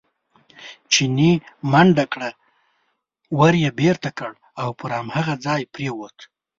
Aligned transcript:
چیني 0.91 1.31
منډه 1.71 2.05
کړه، 2.13 2.29
ور 3.37 3.53
یې 3.63 3.69
بېرته 3.81 4.09
کړ 4.19 4.31
او 4.61 4.69
پر 4.79 4.89
هماغه 4.97 5.35
ځای 5.45 5.61
پرېوت. 5.73 6.17